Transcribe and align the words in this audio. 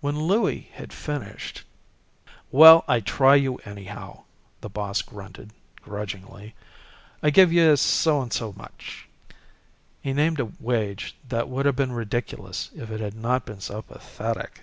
When 0.00 0.18
Louie 0.18 0.70
had 0.72 0.92
finished 0.92 1.62
"Well, 2.50 2.84
I 2.88 2.98
try 2.98 3.36
you, 3.36 3.58
anyhow," 3.58 4.24
the 4.60 4.68
boss 4.68 5.02
grunted, 5.02 5.52
grudgingly. 5.82 6.56
"I 7.22 7.30
give 7.30 7.52
you 7.52 7.76
so 7.76 8.20
and 8.20 8.32
so 8.32 8.52
much." 8.56 9.06
He 10.02 10.12
named 10.12 10.40
a 10.40 10.50
wage 10.58 11.14
that 11.28 11.48
would 11.48 11.64
have 11.64 11.76
been 11.76 11.92
ridiculous 11.92 12.70
if 12.74 12.90
it 12.90 12.98
had 12.98 13.14
not 13.14 13.46
been 13.46 13.60
so 13.60 13.82
pathetic. 13.82 14.62